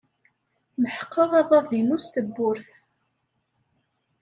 [0.81, 2.71] Meḥqeɣ aḍad-inu s tewwurt.